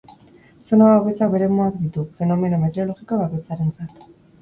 Zona 0.69 0.87
bakoitzak 0.91 1.35
bere 1.35 1.51
mugak 1.53 1.79
ditu, 1.83 2.07
fenomeno 2.17 2.63
meteorologiko 2.67 3.25
bakoitzarentzat. 3.25 4.07